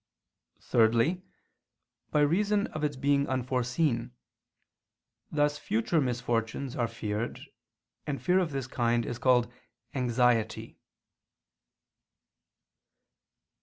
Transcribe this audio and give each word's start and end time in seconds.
Thirdly, 0.61 1.21
by 2.09 2.21
reason 2.21 2.65
of 2.73 2.83
its 2.83 2.95
being 2.95 3.27
unforeseen: 3.29 4.15
thus 5.31 5.59
future 5.59 6.01
misfortunes 6.01 6.75
are 6.75 6.87
feared, 6.87 7.39
and 8.07 8.19
fear 8.19 8.39
of 8.39 8.49
this 8.49 8.65
kind 8.65 9.05
is 9.05 9.19
called 9.19 9.53
_anxiety. 9.93 10.77